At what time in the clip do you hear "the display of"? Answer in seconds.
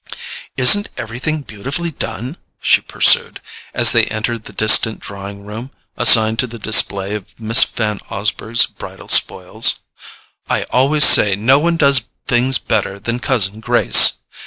6.47-7.39